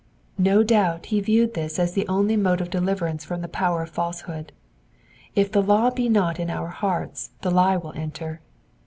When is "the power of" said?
3.41-3.91